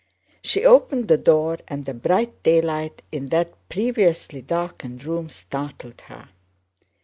She 0.41 0.65
opened 0.65 1.09
the 1.09 1.17
door 1.19 1.59
and 1.67 1.85
the 1.85 1.93
bright 1.93 2.41
daylight 2.41 3.03
in 3.11 3.29
that 3.29 3.53
previously 3.69 4.41
darkened 4.41 5.03
room 5.03 5.29
startled 5.29 6.01
her. 6.07 6.29